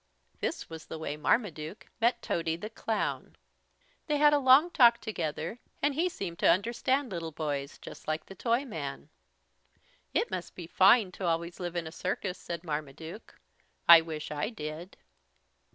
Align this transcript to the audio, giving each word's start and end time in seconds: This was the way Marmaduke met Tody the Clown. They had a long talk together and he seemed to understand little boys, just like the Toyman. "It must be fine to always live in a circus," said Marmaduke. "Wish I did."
This 0.39 0.67
was 0.67 0.87
the 0.87 0.97
way 0.97 1.15
Marmaduke 1.15 1.85
met 2.01 2.23
Tody 2.23 2.55
the 2.55 2.71
Clown. 2.71 3.35
They 4.07 4.17
had 4.17 4.33
a 4.33 4.39
long 4.39 4.71
talk 4.71 4.99
together 4.99 5.59
and 5.79 5.93
he 5.93 6.09
seemed 6.09 6.39
to 6.39 6.49
understand 6.49 7.11
little 7.11 7.31
boys, 7.31 7.77
just 7.77 8.07
like 8.07 8.25
the 8.25 8.33
Toyman. 8.33 9.09
"It 10.11 10.31
must 10.31 10.55
be 10.55 10.65
fine 10.65 11.11
to 11.11 11.27
always 11.27 11.59
live 11.59 11.75
in 11.75 11.85
a 11.85 11.91
circus," 11.91 12.39
said 12.39 12.63
Marmaduke. 12.63 13.39
"Wish 13.87 14.31
I 14.31 14.49
did." 14.49 14.97